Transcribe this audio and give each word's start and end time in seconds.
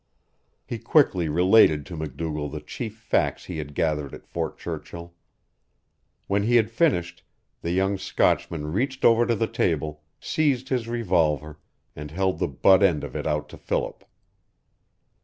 He 0.65 0.79
quickly 0.79 1.29
related 1.29 1.85
to 1.85 1.95
MacDougall 1.95 2.49
the 2.49 2.59
chief 2.59 2.97
facts 2.97 3.45
he 3.45 3.59
had 3.59 3.75
gathered 3.75 4.15
at 4.15 4.25
Fort 4.25 4.57
Churchill. 4.57 5.13
When 6.25 6.41
he 6.41 6.55
had 6.55 6.71
finished, 6.71 7.21
the 7.61 7.69
young 7.69 7.99
Scotchman 7.99 8.71
reached 8.71 9.05
over 9.05 9.27
to 9.27 9.35
the 9.35 9.45
table, 9.45 10.01
seized 10.19 10.69
his 10.69 10.87
revolver, 10.87 11.59
and 11.95 12.09
held 12.09 12.39
the 12.39 12.47
butt 12.47 12.81
end 12.81 13.03
of 13.03 13.15
it 13.15 13.27
out 13.27 13.47
to 13.49 13.57
Philip. 13.57 14.03